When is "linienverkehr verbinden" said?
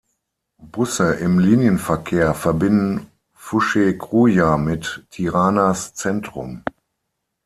1.37-3.05